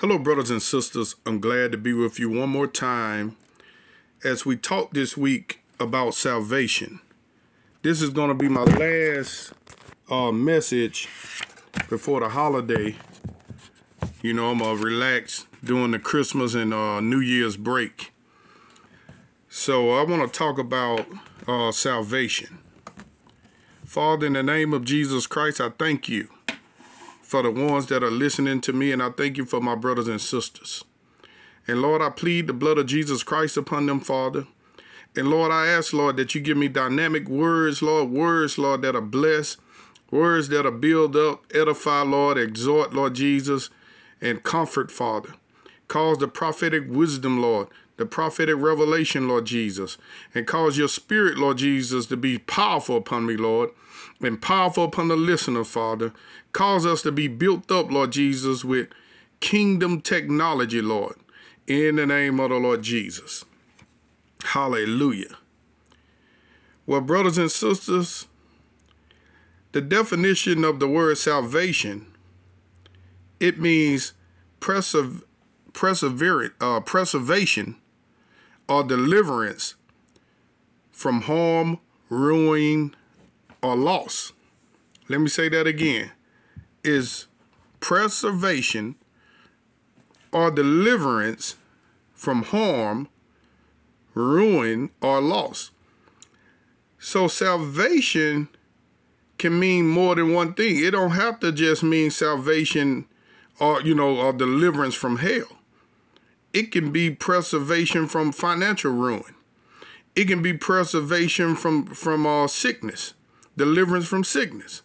Hello, 0.00 0.16
brothers 0.16 0.48
and 0.48 0.62
sisters. 0.62 1.16
I'm 1.26 1.40
glad 1.40 1.72
to 1.72 1.76
be 1.76 1.92
with 1.92 2.20
you 2.20 2.30
one 2.30 2.50
more 2.50 2.68
time 2.68 3.36
as 4.22 4.46
we 4.46 4.56
talk 4.56 4.92
this 4.92 5.16
week 5.16 5.58
about 5.80 6.14
salvation. 6.14 7.00
This 7.82 8.00
is 8.00 8.10
going 8.10 8.28
to 8.28 8.34
be 8.34 8.48
my 8.48 8.62
last 8.62 9.52
uh, 10.08 10.30
message 10.30 11.08
before 11.88 12.20
the 12.20 12.28
holiday. 12.28 12.94
You 14.22 14.34
know, 14.34 14.52
I'm 14.52 14.58
going 14.58 14.76
to 14.76 14.84
relax 14.84 15.46
during 15.64 15.90
the 15.90 15.98
Christmas 15.98 16.54
and 16.54 16.72
uh, 16.72 17.00
New 17.00 17.18
Year's 17.18 17.56
break. 17.56 18.12
So, 19.48 19.90
I 19.98 20.04
want 20.04 20.32
to 20.32 20.38
talk 20.38 20.60
about 20.60 21.08
uh, 21.48 21.72
salvation. 21.72 22.58
Father, 23.84 24.28
in 24.28 24.34
the 24.34 24.44
name 24.44 24.72
of 24.72 24.84
Jesus 24.84 25.26
Christ, 25.26 25.60
I 25.60 25.70
thank 25.70 26.08
you 26.08 26.28
for 27.28 27.42
the 27.42 27.50
ones 27.50 27.84
that 27.88 28.02
are 28.02 28.10
listening 28.10 28.58
to 28.58 28.72
me, 28.72 28.90
and 28.90 29.02
I 29.02 29.10
thank 29.10 29.36
you 29.36 29.44
for 29.44 29.60
my 29.60 29.74
brothers 29.74 30.08
and 30.08 30.18
sisters. 30.18 30.82
And 31.66 31.82
Lord, 31.82 32.00
I 32.00 32.08
plead 32.08 32.46
the 32.46 32.54
blood 32.54 32.78
of 32.78 32.86
Jesus 32.86 33.22
Christ 33.22 33.58
upon 33.58 33.84
them, 33.84 34.00
Father. 34.00 34.46
And 35.14 35.28
Lord, 35.28 35.52
I 35.52 35.66
ask, 35.66 35.92
Lord, 35.92 36.16
that 36.16 36.34
you 36.34 36.40
give 36.40 36.56
me 36.56 36.68
dynamic 36.68 37.28
words, 37.28 37.82
Lord, 37.82 38.08
words, 38.08 38.56
Lord, 38.56 38.80
that 38.80 38.96
are 38.96 39.02
blessed, 39.02 39.58
words 40.10 40.48
that 40.48 40.64
are 40.64 40.70
build 40.70 41.16
up, 41.16 41.44
edify, 41.54 42.00
Lord, 42.00 42.38
exhort, 42.38 42.94
Lord 42.94 43.14
Jesus, 43.14 43.68
and 44.22 44.42
comfort, 44.42 44.90
Father. 44.90 45.34
Cause 45.86 46.16
the 46.16 46.28
prophetic 46.28 46.84
wisdom, 46.88 47.42
Lord, 47.42 47.68
the 47.98 48.06
prophetic 48.06 48.54
revelation, 48.56 49.28
Lord 49.28 49.44
Jesus, 49.44 49.98
and 50.34 50.46
cause 50.46 50.78
your 50.78 50.88
spirit, 50.88 51.36
Lord 51.36 51.58
Jesus, 51.58 52.06
to 52.06 52.16
be 52.16 52.38
powerful 52.38 52.96
upon 52.96 53.26
me, 53.26 53.36
Lord, 53.36 53.70
and 54.20 54.40
powerful 54.40 54.84
upon 54.84 55.08
the 55.08 55.16
listener, 55.16 55.64
Father. 55.64 56.12
Cause 56.52 56.86
us 56.86 57.02
to 57.02 57.12
be 57.12 57.26
built 57.26 57.70
up, 57.70 57.90
Lord 57.90 58.12
Jesus, 58.12 58.64
with 58.64 58.88
kingdom 59.40 60.00
technology, 60.00 60.80
Lord, 60.80 61.16
in 61.66 61.96
the 61.96 62.06
name 62.06 62.38
of 62.38 62.50
the 62.50 62.56
Lord 62.56 62.82
Jesus. 62.82 63.44
Hallelujah. 64.44 65.36
Well, 66.86 67.00
brothers 67.00 67.36
and 67.36 67.50
sisters, 67.50 68.28
the 69.72 69.80
definition 69.80 70.64
of 70.64 70.78
the 70.78 70.88
word 70.88 71.18
salvation, 71.18 72.06
it 73.40 73.58
means 73.58 74.12
persever- 74.60 75.24
perseverant, 75.72 76.52
uh, 76.60 76.78
preservation 76.80 77.76
or 78.68 78.84
deliverance 78.84 79.74
from 80.90 81.22
harm, 81.22 81.78
ruin, 82.08 82.94
or 83.62 83.76
loss. 83.76 84.32
Let 85.08 85.20
me 85.20 85.28
say 85.28 85.48
that 85.48 85.66
again. 85.66 86.12
Is 86.84 87.26
preservation 87.80 88.96
or 90.32 90.50
deliverance 90.50 91.56
from 92.12 92.42
harm, 92.42 93.08
ruin, 94.14 94.90
or 95.00 95.20
loss. 95.20 95.70
So 96.98 97.28
salvation 97.28 98.48
can 99.38 99.58
mean 99.58 99.86
more 99.86 100.16
than 100.16 100.34
one 100.34 100.54
thing. 100.54 100.84
It 100.84 100.90
don't 100.90 101.12
have 101.12 101.38
to 101.40 101.52
just 101.52 101.82
mean 101.82 102.10
salvation 102.10 103.06
or 103.60 103.80
you 103.82 103.94
know 103.94 104.16
or 104.16 104.32
deliverance 104.32 104.94
from 104.94 105.18
hell. 105.18 105.57
It 106.52 106.72
can 106.72 106.90
be 106.92 107.10
preservation 107.10 108.06
from 108.06 108.32
financial 108.32 108.92
ruin. 108.92 109.34
It 110.14 110.26
can 110.26 110.42
be 110.42 110.52
preservation 110.52 111.54
from 111.54 111.86
from 111.86 112.26
uh, 112.26 112.48
sickness, 112.48 113.14
deliverance 113.56 114.06
from 114.06 114.24
sickness. 114.24 114.82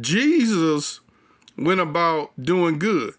Jesus 0.00 1.00
went 1.56 1.80
about 1.80 2.32
doing 2.40 2.78
good, 2.78 3.14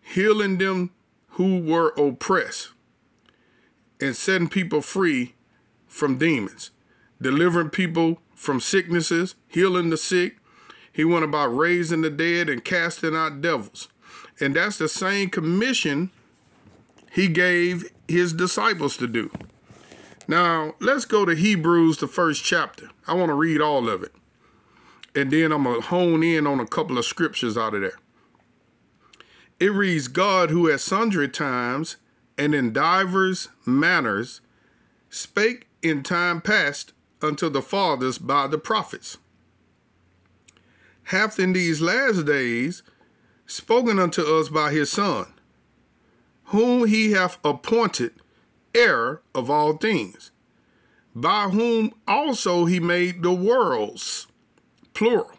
healing 0.00 0.58
them 0.58 0.90
who 1.30 1.60
were 1.60 1.90
oppressed, 1.96 2.70
and 4.00 4.16
setting 4.16 4.48
people 4.48 4.80
free 4.80 5.34
from 5.86 6.18
demons, 6.18 6.70
delivering 7.20 7.70
people 7.70 8.18
from 8.34 8.58
sicknesses, 8.58 9.36
healing 9.46 9.90
the 9.90 9.96
sick. 9.96 10.38
He 10.92 11.04
went 11.04 11.24
about 11.24 11.56
raising 11.56 12.02
the 12.02 12.10
dead 12.10 12.48
and 12.48 12.64
casting 12.64 13.14
out 13.14 13.40
devils. 13.40 13.88
And 14.40 14.56
that's 14.56 14.78
the 14.78 14.88
same 14.88 15.30
commission 15.30 16.10
he 17.12 17.28
gave 17.28 17.90
his 18.08 18.32
disciples 18.32 18.96
to 18.96 19.06
do. 19.06 19.30
Now, 20.26 20.74
let's 20.80 21.04
go 21.04 21.24
to 21.24 21.34
Hebrews, 21.34 21.98
the 21.98 22.06
first 22.06 22.44
chapter. 22.44 22.88
I 23.06 23.14
want 23.14 23.28
to 23.28 23.34
read 23.34 23.60
all 23.60 23.88
of 23.88 24.02
it. 24.02 24.12
And 25.14 25.30
then 25.30 25.52
I'm 25.52 25.64
going 25.64 25.80
to 25.80 25.86
hone 25.88 26.22
in 26.22 26.46
on 26.46 26.58
a 26.58 26.66
couple 26.66 26.96
of 26.96 27.04
scriptures 27.04 27.58
out 27.58 27.74
of 27.74 27.82
there. 27.82 27.98
It 29.60 29.72
reads 29.72 30.08
God, 30.08 30.50
who 30.50 30.70
at 30.70 30.80
sundry 30.80 31.28
times 31.28 31.96
and 32.38 32.54
in 32.54 32.72
divers 32.72 33.48
manners 33.66 34.40
spake 35.10 35.68
in 35.82 36.02
time 36.02 36.40
past 36.40 36.92
unto 37.20 37.48
the 37.50 37.62
fathers 37.62 38.16
by 38.18 38.46
the 38.46 38.58
prophets, 38.58 39.18
hath 41.04 41.38
in 41.38 41.52
these 41.52 41.80
last 41.80 42.24
days 42.24 42.82
spoken 43.46 43.98
unto 43.98 44.22
us 44.22 44.48
by 44.48 44.72
his 44.72 44.90
Son, 44.90 45.32
whom 46.46 46.86
he 46.86 47.12
hath 47.12 47.38
appointed 47.44 48.12
heir 48.74 49.20
of 49.34 49.50
all 49.50 49.74
things, 49.76 50.30
by 51.14 51.48
whom 51.48 51.92
also 52.06 52.64
he 52.64 52.80
made 52.80 53.22
the 53.22 53.32
worlds, 53.32 54.26
plural, 54.94 55.32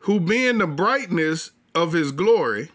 who 0.00 0.20
being 0.20 0.58
the 0.58 0.66
brightness 0.66 1.50
of 1.74 1.92
his 1.92 2.12
glory 2.12 2.70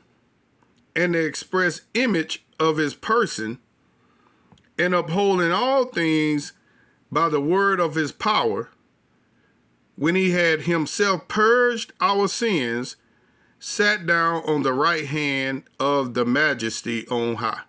and 0.95 1.16
the 1.16 1.25
express 1.25 1.81
image 1.94 2.45
of 2.59 2.78
his 2.78 2.94
person, 2.94 3.57
and 4.78 4.94
upholding 4.94 5.51
all 5.51 5.85
things 5.85 6.53
by 7.11 7.29
the 7.29 7.41
word 7.41 7.79
of 7.79 7.95
his 7.95 8.11
power, 8.11 8.69
when 9.95 10.16
he 10.16 10.31
had 10.31 10.61
himself 10.61 11.28
purged 11.28 11.94
our 12.01 12.28
sins, 12.28 12.95
sat 13.66 14.06
down 14.06 14.44
on 14.44 14.62
the 14.62 14.74
right 14.74 15.06
hand 15.06 15.63
of 15.79 16.16
the 16.16 16.25
majesty 16.25 17.07
on 17.07 17.35
high, 17.35 17.62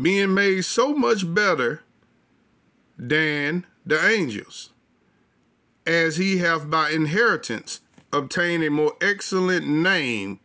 being 0.00 0.32
made 0.32 0.64
so 0.64 0.94
much 0.94 1.34
better 1.34 1.82
than 2.96 3.66
the 3.84 4.02
angels, 4.08 4.70
as 5.86 6.16
he 6.16 6.38
hath 6.38 6.70
by 6.70 6.88
inheritance 6.88 7.82
obtained 8.10 8.64
a 8.64 8.70
more 8.70 8.96
excellent 9.02 9.66
name 9.66 10.40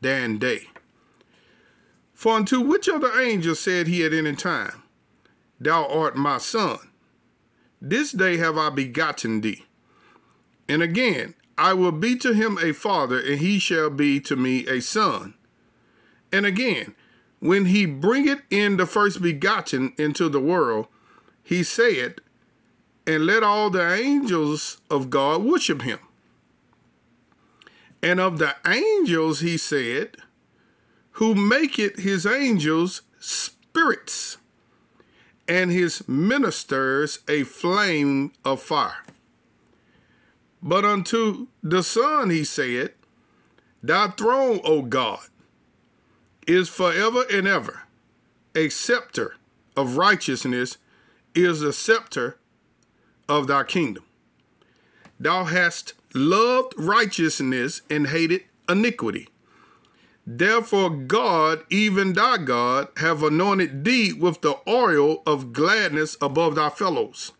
than 0.00 0.38
they. 0.38 0.60
For 2.14 2.36
unto 2.36 2.58
which 2.58 2.88
of 2.88 3.02
the 3.02 3.20
angels 3.20 3.60
said 3.60 3.86
he 3.86 4.02
at 4.02 4.14
any 4.14 4.34
time, 4.34 4.82
Thou 5.60 5.86
art 5.88 6.16
my 6.16 6.38
son? 6.38 6.78
This 7.82 8.12
day 8.12 8.38
have 8.38 8.56
I 8.56 8.70
begotten 8.70 9.42
thee. 9.42 9.66
And 10.66 10.82
again, 10.82 11.34
I 11.56 11.72
will 11.72 11.92
be 11.92 12.16
to 12.16 12.32
him 12.32 12.58
a 12.58 12.72
father, 12.72 13.18
and 13.18 13.38
he 13.38 13.58
shall 13.58 13.90
be 13.90 14.20
to 14.20 14.36
me 14.36 14.66
a 14.66 14.80
son. 14.80 15.34
And 16.32 16.44
again, 16.44 16.94
when 17.38 17.66
he 17.66 17.86
bringeth 17.86 18.42
in 18.50 18.76
the 18.76 18.86
first 18.86 19.22
begotten 19.22 19.92
into 19.98 20.28
the 20.28 20.40
world, 20.40 20.86
he 21.42 21.62
saith, 21.62 22.18
And 23.06 23.26
let 23.26 23.42
all 23.42 23.70
the 23.70 23.94
angels 23.94 24.80
of 24.90 25.10
God 25.10 25.42
worship 25.42 25.82
him. 25.82 25.98
And 28.02 28.18
of 28.18 28.38
the 28.38 28.56
angels 28.66 29.40
he 29.40 29.56
said, 29.56 30.16
Who 31.12 31.34
maketh 31.34 31.98
his 32.00 32.26
angels 32.26 33.02
spirits, 33.20 34.38
and 35.46 35.70
his 35.70 36.08
ministers 36.08 37.20
a 37.28 37.44
flame 37.44 38.32
of 38.44 38.60
fire. 38.60 39.03
But 40.66 40.86
unto 40.86 41.48
the 41.62 41.82
Son 41.82 42.30
he 42.30 42.42
said, 42.42 42.94
Thy 43.82 44.08
throne, 44.08 44.60
O 44.64 44.80
God, 44.80 45.20
is 46.46 46.70
forever 46.70 47.24
and 47.30 47.46
ever. 47.46 47.82
A 48.54 48.70
scepter 48.70 49.36
of 49.76 49.98
righteousness 49.98 50.78
is 51.34 51.60
the 51.60 51.74
scepter 51.74 52.38
of 53.28 53.46
thy 53.46 53.64
kingdom. 53.64 54.04
Thou 55.20 55.44
hast 55.44 55.92
loved 56.14 56.72
righteousness 56.78 57.82
and 57.90 58.06
hated 58.06 58.44
iniquity. 58.66 59.28
Therefore, 60.26 60.88
God, 60.88 61.64
even 61.68 62.14
thy 62.14 62.38
God, 62.38 62.88
have 62.96 63.22
anointed 63.22 63.84
thee 63.84 64.14
with 64.14 64.40
the 64.40 64.56
oil 64.66 65.22
of 65.26 65.52
gladness 65.52 66.16
above 66.22 66.54
thy 66.54 66.70
fellows. 66.70 67.32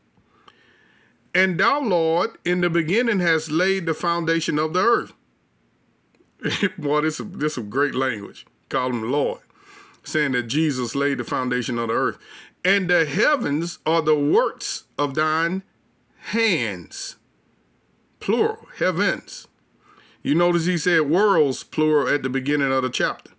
And 1.34 1.58
thou, 1.58 1.80
Lord, 1.80 2.38
in 2.44 2.60
the 2.60 2.70
beginning 2.70 3.18
hast 3.18 3.50
laid 3.50 3.86
the 3.86 3.94
foundation 3.94 4.58
of 4.58 4.72
the 4.72 4.80
earth. 4.80 5.12
Boy, 6.78 7.00
this 7.00 7.18
is, 7.18 7.30
this 7.32 7.58
is 7.58 7.66
great 7.68 7.94
language. 7.94 8.46
Call 8.68 8.90
him 8.90 9.10
Lord, 9.10 9.40
saying 10.04 10.32
that 10.32 10.44
Jesus 10.44 10.94
laid 10.94 11.18
the 11.18 11.24
foundation 11.24 11.78
of 11.78 11.88
the 11.88 11.94
earth. 11.94 12.18
And 12.64 12.88
the 12.88 13.04
heavens 13.04 13.78
are 13.84 14.00
the 14.00 14.14
works 14.14 14.84
of 14.96 15.14
thine 15.14 15.62
hands. 16.26 17.16
Plural, 18.20 18.68
heavens. 18.78 19.48
You 20.22 20.34
notice 20.34 20.64
he 20.64 20.78
said 20.78 21.02
worlds 21.02 21.64
plural 21.64 22.08
at 22.08 22.22
the 22.22 22.30
beginning 22.30 22.72
of 22.72 22.82
the 22.82 22.88
chapter. 22.88 23.32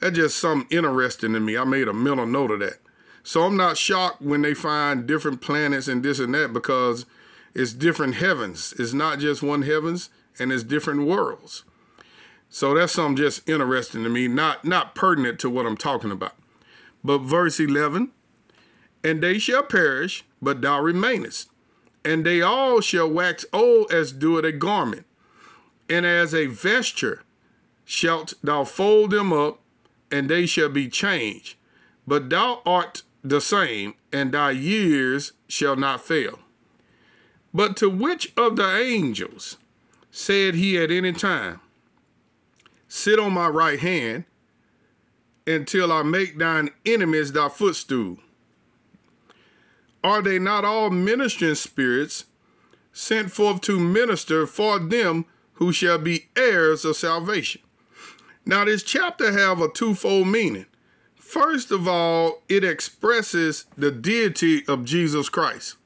That's 0.00 0.16
just 0.16 0.38
something 0.38 0.76
interesting 0.76 1.32
to 1.34 1.40
me. 1.40 1.56
I 1.56 1.64
made 1.64 1.86
a 1.86 1.92
mental 1.92 2.26
note 2.26 2.50
of 2.50 2.60
that. 2.60 2.78
So 3.26 3.44
I'm 3.44 3.56
not 3.56 3.78
shocked 3.78 4.20
when 4.20 4.42
they 4.42 4.52
find 4.52 5.06
different 5.06 5.40
planets 5.40 5.88
and 5.88 6.02
this 6.02 6.18
and 6.18 6.34
that 6.34 6.52
because 6.52 7.06
it's 7.54 7.72
different 7.72 8.16
heavens. 8.16 8.74
It's 8.78 8.92
not 8.92 9.18
just 9.18 9.42
one 9.42 9.62
heavens 9.62 10.10
and 10.38 10.52
it's 10.52 10.62
different 10.62 11.06
worlds. 11.06 11.64
So 12.50 12.74
that's 12.74 12.92
something 12.92 13.16
just 13.16 13.48
interesting 13.48 14.04
to 14.04 14.10
me, 14.10 14.28
not 14.28 14.64
not 14.64 14.94
pertinent 14.94 15.40
to 15.40 15.50
what 15.50 15.64
I'm 15.64 15.76
talking 15.76 16.12
about. 16.12 16.34
But 17.02 17.22
verse 17.22 17.58
11, 17.58 18.10
and 19.02 19.22
they 19.22 19.38
shall 19.38 19.62
perish, 19.62 20.24
but 20.40 20.60
thou 20.60 20.80
remainest, 20.80 21.48
and 22.04 22.24
they 22.24 22.42
all 22.42 22.80
shall 22.80 23.10
wax 23.10 23.44
old 23.52 23.90
as 23.90 24.12
doeth 24.12 24.44
a 24.44 24.52
garment, 24.52 25.06
and 25.88 26.06
as 26.06 26.34
a 26.34 26.46
vesture 26.46 27.22
shalt 27.84 28.34
thou 28.42 28.64
fold 28.64 29.10
them 29.10 29.32
up, 29.32 29.60
and 30.12 30.28
they 30.28 30.46
shall 30.46 30.68
be 30.68 30.88
changed. 30.88 31.56
But 32.06 32.30
thou 32.30 32.60
art 32.64 33.02
the 33.24 33.40
same, 33.40 33.94
and 34.12 34.32
thy 34.32 34.50
years 34.50 35.32
shall 35.48 35.74
not 35.74 36.02
fail. 36.02 36.38
But 37.54 37.76
to 37.78 37.88
which 37.88 38.32
of 38.36 38.56
the 38.56 38.76
angels 38.78 39.56
said 40.10 40.54
he 40.54 40.78
at 40.78 40.90
any 40.90 41.12
time, 41.12 41.60
Sit 42.86 43.18
on 43.18 43.32
my 43.32 43.48
right 43.48 43.80
hand 43.80 44.24
until 45.46 45.90
I 45.90 46.02
make 46.02 46.38
thine 46.38 46.70
enemies 46.86 47.32
thy 47.32 47.48
footstool? 47.48 48.18
Are 50.04 50.20
they 50.20 50.38
not 50.38 50.64
all 50.64 50.90
ministering 50.90 51.54
spirits 51.54 52.26
sent 52.92 53.32
forth 53.32 53.62
to 53.62 53.80
minister 53.80 54.46
for 54.46 54.78
them 54.78 55.24
who 55.54 55.72
shall 55.72 55.98
be 55.98 56.26
heirs 56.36 56.84
of 56.84 56.96
salvation? 56.96 57.62
Now, 58.44 58.66
this 58.66 58.82
chapter 58.82 59.32
have 59.32 59.60
a 59.60 59.68
twofold 59.68 60.28
meaning. 60.28 60.66
First 61.24 61.70
of 61.70 61.88
all, 61.88 62.42
it 62.50 62.62
expresses 62.62 63.64
the 63.76 63.90
deity 63.90 64.62
of 64.68 64.84
Jesus 64.84 65.30
Christ. 65.30 65.76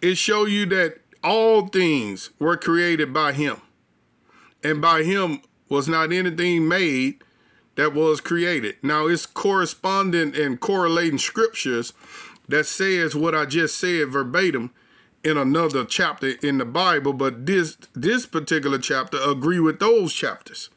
It 0.00 0.16
show 0.16 0.46
you 0.46 0.64
that 0.66 1.00
all 1.22 1.68
things 1.68 2.30
were 2.38 2.56
created 2.56 3.12
by 3.12 3.34
him. 3.34 3.58
And 4.64 4.80
by 4.80 5.04
him 5.04 5.42
was 5.68 5.86
not 5.86 6.12
anything 6.12 6.66
made 6.66 7.22
that 7.76 7.92
was 7.92 8.20
created. 8.20 8.76
Now 8.82 9.06
it's 9.06 9.26
corresponding 9.26 10.34
and 10.34 10.58
correlating 10.58 11.18
scriptures 11.18 11.92
that 12.48 12.64
says 12.64 13.14
what 13.14 13.34
I 13.34 13.44
just 13.44 13.78
said 13.78 14.08
verbatim 14.08 14.72
in 15.22 15.36
another 15.36 15.84
chapter 15.84 16.32
in 16.42 16.58
the 16.58 16.64
Bible, 16.64 17.12
but 17.12 17.46
this 17.46 17.76
this 17.94 18.26
particular 18.26 18.78
chapter 18.78 19.18
agree 19.22 19.60
with 19.60 19.78
those 19.78 20.12
chapters. 20.12 20.70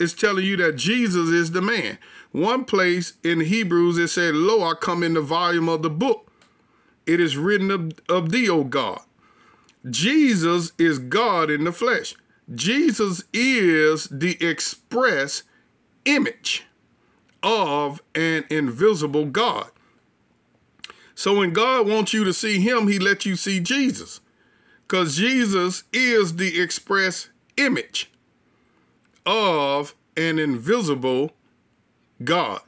It's 0.00 0.12
telling 0.12 0.44
you 0.44 0.56
that 0.58 0.76
Jesus 0.76 1.30
is 1.30 1.52
the 1.52 1.62
man. 1.62 1.98
One 2.32 2.64
place 2.64 3.14
in 3.24 3.40
Hebrews 3.40 3.98
it 3.98 4.08
said, 4.08 4.34
Lo, 4.34 4.62
I 4.62 4.74
come 4.74 5.02
in 5.02 5.14
the 5.14 5.20
volume 5.20 5.68
of 5.68 5.82
the 5.82 5.90
book. 5.90 6.30
It 7.06 7.20
is 7.20 7.36
written 7.36 7.70
of, 7.70 7.92
of 8.08 8.30
thee, 8.30 8.48
O 8.48 8.64
God. 8.64 9.00
Jesus 9.88 10.72
is 10.78 10.98
God 10.98 11.50
in 11.50 11.64
the 11.64 11.72
flesh. 11.72 12.14
Jesus 12.54 13.24
is 13.32 14.08
the 14.08 14.36
express 14.44 15.42
image 16.04 16.64
of 17.42 18.02
an 18.14 18.44
invisible 18.50 19.26
God. 19.26 19.70
So 21.14 21.38
when 21.38 21.52
God 21.52 21.88
wants 21.88 22.12
you 22.12 22.24
to 22.24 22.32
see 22.32 22.60
him, 22.60 22.88
he 22.88 22.98
lets 22.98 23.26
you 23.26 23.36
see 23.36 23.60
Jesus. 23.60 24.20
Because 24.86 25.16
Jesus 25.16 25.84
is 25.92 26.36
the 26.36 26.60
express 26.60 27.28
image 27.56 28.10
of 29.28 29.94
an 30.16 30.38
invisible 30.38 31.32
God. 32.24 32.60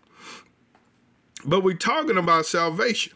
But 1.43 1.63
we're 1.63 1.75
talking 1.75 2.19
about 2.19 2.45
salvation. 2.45 3.15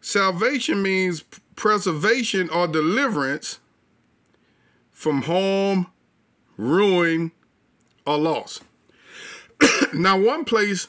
Salvation 0.00 0.82
means 0.82 1.22
preservation 1.54 2.50
or 2.50 2.66
deliverance 2.66 3.60
from 4.90 5.22
harm, 5.22 5.86
ruin, 6.56 7.30
or 8.04 8.18
loss. 8.18 8.60
now, 9.94 10.18
one 10.18 10.44
place 10.44 10.88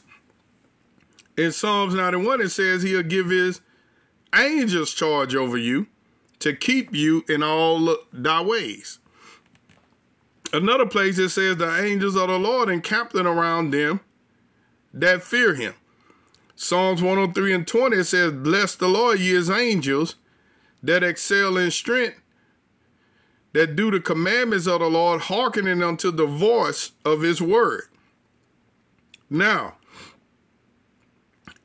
in 1.37 1.51
Psalms 1.51 1.93
91 1.93 2.41
it 2.41 2.49
says 2.49 2.81
he'll 2.81 3.03
give 3.03 3.29
his 3.29 3.61
angels 4.35 4.91
charge 4.91 5.35
over 5.35 5.57
you 5.57 5.85
to 6.39 6.55
keep 6.55 6.95
you 6.95 7.23
in 7.29 7.43
all 7.43 7.95
thy 8.11 8.41
ways. 8.41 8.97
Another 10.53 10.85
place 10.85 11.17
it 11.17 11.29
says 11.29 11.57
the 11.57 11.83
angels 11.83 12.15
of 12.15 12.27
the 12.27 12.37
Lord 12.37 12.69
encamped 12.69 13.15
around 13.15 13.71
them 13.71 14.01
that 14.93 15.23
fear 15.23 15.55
him. 15.55 15.75
Psalms 16.55 17.01
103 17.01 17.53
and 17.53 17.67
20 17.67 18.03
says, 18.03 18.33
Bless 18.33 18.75
the 18.75 18.87
Lord, 18.87 19.19
ye 19.19 19.29
his 19.29 19.49
angels 19.49 20.15
that 20.83 21.03
excel 21.03 21.57
in 21.57 21.71
strength, 21.71 22.21
that 23.53 23.75
do 23.75 23.91
the 23.91 23.99
commandments 23.99 24.67
of 24.67 24.79
the 24.79 24.89
Lord, 24.89 25.21
hearkening 25.21 25.81
unto 25.81 26.11
the 26.11 26.25
voice 26.25 26.91
of 27.05 27.21
his 27.21 27.41
word. 27.41 27.83
Now, 29.29 29.77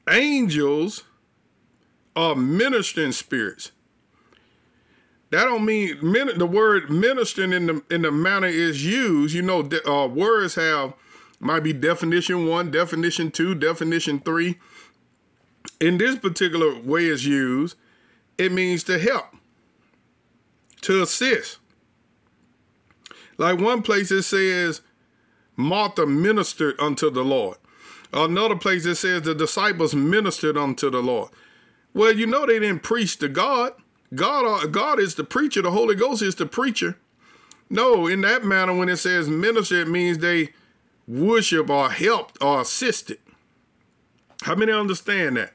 angels 0.08 1.04
are 2.14 2.34
ministering 2.34 3.12
spirits. 3.12 3.72
That 5.30 5.44
don't 5.44 5.64
mean 5.64 5.98
the 6.00 6.46
word 6.46 6.90
ministering 6.90 7.52
in 7.52 7.66
the 7.66 7.82
in 7.90 8.02
the 8.02 8.12
manner 8.12 8.46
is 8.46 8.84
used. 8.84 9.34
You 9.34 9.42
know, 9.42 9.68
uh, 9.86 10.06
words 10.06 10.54
have 10.54 10.94
might 11.40 11.60
be 11.60 11.72
definition 11.72 12.46
one, 12.46 12.70
definition 12.70 13.30
two, 13.30 13.54
definition 13.54 14.20
three. 14.20 14.58
In 15.80 15.98
this 15.98 16.16
particular 16.16 16.80
way 16.80 17.06
is 17.06 17.26
used, 17.26 17.76
it 18.38 18.52
means 18.52 18.84
to 18.84 18.98
help, 18.98 19.26
to 20.82 21.02
assist. 21.02 21.58
Like 23.36 23.58
one 23.58 23.82
place 23.82 24.10
it 24.10 24.22
says, 24.22 24.80
Martha 25.56 26.06
ministered 26.06 26.78
unto 26.78 27.10
the 27.10 27.24
Lord. 27.24 27.58
Another 28.12 28.56
place 28.56 28.86
it 28.86 28.94
says 28.94 29.22
the 29.22 29.34
disciples 29.34 29.94
ministered 29.94 30.56
unto 30.56 30.90
the 30.90 31.02
Lord. 31.02 31.30
Well, 31.92 32.12
you 32.12 32.26
know 32.26 32.46
they 32.46 32.58
didn't 32.60 32.82
preach 32.82 33.18
to 33.18 33.28
God. 33.28 33.72
God, 34.14 34.72
God 34.72 35.00
is 35.00 35.14
the 35.14 35.24
preacher. 35.24 35.62
The 35.62 35.70
Holy 35.70 35.94
Ghost 35.94 36.22
is 36.22 36.34
the 36.34 36.46
preacher. 36.46 36.96
No, 37.68 38.06
in 38.06 38.20
that 38.20 38.44
manner, 38.44 38.74
when 38.74 38.88
it 38.88 38.98
says 38.98 39.28
minister, 39.28 39.80
it 39.80 39.88
means 39.88 40.18
they 40.18 40.50
worship 41.08 41.68
or 41.68 41.90
helped 41.90 42.40
or 42.40 42.60
assisted. 42.60 43.18
How 44.42 44.54
many 44.54 44.72
understand 44.72 45.36
that? 45.36 45.52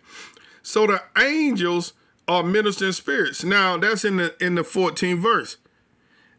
So 0.63 0.87
the 0.87 1.01
angels 1.17 1.93
are 2.27 2.43
ministering 2.43 2.91
spirits. 2.91 3.43
Now 3.43 3.77
that's 3.77 4.03
in 4.03 4.17
the 4.17 4.35
in 4.43 4.55
the 4.55 4.63
14th 4.63 5.19
verse. 5.19 5.57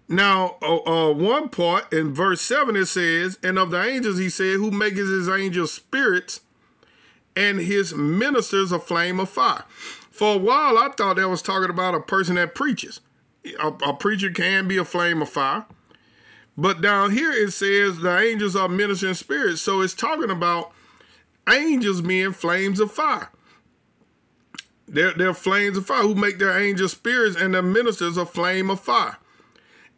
Now, 0.09 0.57
uh, 0.61 0.77
uh, 1.11 1.13
one 1.15 1.49
part 1.49 1.91
in 1.93 2.13
verse 2.13 2.43
7 2.43 2.77
it 2.77 2.87
says, 2.87 3.39
And 3.43 3.59
of 3.59 3.71
the 3.71 3.83
angels 3.83 4.19
he 4.19 4.29
said, 4.29 4.57
Who 4.57 4.71
makes 4.71 4.99
his 4.99 5.29
angels 5.29 5.73
spirits 5.73 6.41
and 7.35 7.61
his 7.61 7.95
ministers 7.95 8.73
a 8.73 8.79
flame 8.79 9.19
of 9.21 9.31
fire. 9.31 9.65
For 10.13 10.35
a 10.35 10.39
while, 10.39 10.77
I 10.77 10.91
thought 10.91 11.17
that 11.17 11.29
was 11.29 11.43
talking 11.43 11.71
about 11.71 11.95
a 11.95 12.01
person 12.01 12.37
that 12.37 12.55
preaches. 12.55 13.01
A, 13.59 13.69
a 13.69 13.95
preacher 13.95 14.31
can 14.31 14.69
be 14.69 14.77
a 14.77 14.85
flame 14.85 15.23
of 15.23 15.31
fire. 15.31 15.65
But 16.57 16.83
down 16.83 17.13
here 17.13 17.33
it 17.33 17.53
says 17.53 17.99
the 17.99 18.19
angels 18.19 18.55
are 18.55 18.69
ministering 18.69 19.15
spirits. 19.15 19.63
So 19.63 19.81
it's 19.81 19.95
talking 19.95 20.31
about 20.31 20.73
angels 21.49 22.03
being 22.03 22.33
flames 22.33 22.79
of 22.79 22.93
fire. 22.93 23.31
They're, 24.87 25.15
they're 25.15 25.33
flames 25.33 25.79
of 25.79 25.87
fire 25.87 26.03
who 26.03 26.15
make 26.15 26.39
their 26.39 26.57
angel 26.57 26.89
spirits 26.89 27.35
and 27.35 27.55
their 27.55 27.63
ministers 27.63 28.19
a 28.19 28.27
flame 28.27 28.69
of 28.69 28.81
fire. 28.81 29.17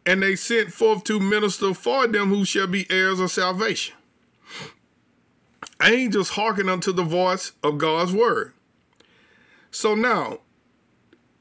And 0.05 0.23
they 0.23 0.37
sent 0.37 0.71
forth 0.71 1.03
to 1.05 1.19
minister 1.19 1.73
for 1.73 2.07
them 2.07 2.29
who 2.29 2.45
shall 2.45 2.67
be 2.67 2.89
heirs 2.89 3.19
of 3.19 3.31
salvation. 3.31 3.95
Angels 5.83 6.29
hearken 6.31 6.69
unto 6.69 6.93
the 6.93 7.03
voice 7.03 7.51
of 7.61 7.77
God's 7.77 8.13
word. 8.13 8.53
So 9.75 9.93
now, 9.93 10.39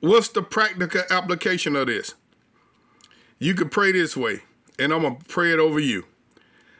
what's 0.00 0.26
the 0.26 0.42
practical 0.42 1.02
application 1.08 1.76
of 1.76 1.86
this? 1.86 2.16
You 3.38 3.54
could 3.54 3.70
pray 3.70 3.92
this 3.92 4.16
way, 4.16 4.40
and 4.76 4.92
I'm 4.92 5.02
going 5.02 5.18
to 5.18 5.24
pray 5.26 5.52
it 5.52 5.60
over 5.60 5.78
you. 5.78 6.06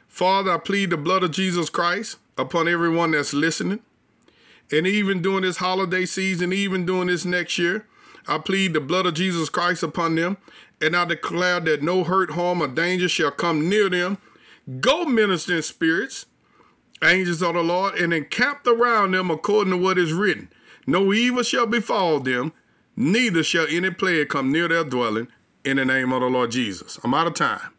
Father, 0.08 0.50
I 0.50 0.58
plead 0.58 0.90
the 0.90 0.96
blood 0.96 1.22
of 1.22 1.30
Jesus 1.30 1.70
Christ 1.70 2.16
upon 2.36 2.66
everyone 2.66 3.12
that's 3.12 3.32
listening. 3.32 3.78
And 4.72 4.84
even 4.84 5.22
during 5.22 5.42
this 5.42 5.58
holiday 5.58 6.06
season, 6.06 6.52
even 6.52 6.86
during 6.86 7.06
this 7.06 7.24
next 7.24 7.56
year, 7.56 7.86
I 8.26 8.38
plead 8.38 8.72
the 8.72 8.80
blood 8.80 9.06
of 9.06 9.14
Jesus 9.14 9.48
Christ 9.48 9.84
upon 9.84 10.16
them, 10.16 10.38
and 10.82 10.96
I 10.96 11.04
declare 11.04 11.60
that 11.60 11.84
no 11.84 12.02
hurt, 12.02 12.32
harm, 12.32 12.62
or 12.62 12.68
danger 12.68 13.08
shall 13.08 13.30
come 13.30 13.68
near 13.68 13.88
them. 13.88 14.18
Go, 14.80 15.04
ministering 15.04 15.62
spirits, 15.62 16.26
angels 17.00 17.44
of 17.44 17.54
the 17.54 17.62
Lord, 17.62 17.94
and 17.94 18.12
encamped 18.12 18.66
around 18.66 19.12
them 19.12 19.30
according 19.30 19.70
to 19.70 19.76
what 19.76 19.98
is 19.98 20.12
written. 20.12 20.48
No 20.86 21.12
evil 21.12 21.42
shall 21.42 21.66
befall 21.66 22.20
them, 22.20 22.52
neither 22.96 23.42
shall 23.42 23.66
any 23.68 23.90
plague 23.90 24.28
come 24.28 24.52
near 24.52 24.68
their 24.68 24.84
dwelling, 24.84 25.28
in 25.64 25.78
the 25.78 25.84
name 25.84 26.12
of 26.12 26.20
the 26.20 26.26
Lord 26.26 26.50
Jesus. 26.50 26.98
I'm 27.02 27.14
out 27.14 27.26
of 27.26 27.34
time. 27.34 27.73